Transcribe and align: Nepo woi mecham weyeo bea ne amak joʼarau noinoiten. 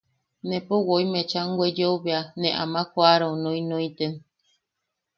Nepo 0.49 0.75
woi 0.87 1.05
mecham 1.13 1.49
weyeo 1.59 1.93
bea 2.03 2.21
ne 2.39 2.49
amak 2.63 2.89
joʼarau 2.95 3.33
noinoiten. 3.43 4.13